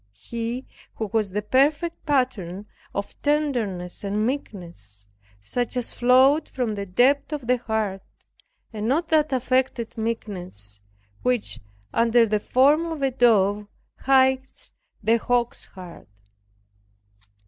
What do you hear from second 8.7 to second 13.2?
and not that affected meekness, which under the form of a